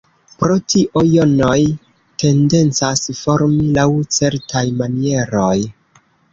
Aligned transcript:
Pro 0.43 0.53
tio, 0.73 1.03
jonoj 1.15 1.57
tendencas 2.23 3.05
formi 3.21 3.69
laŭ 3.79 3.87
certaj 4.19 4.67
manieroj. 4.83 5.57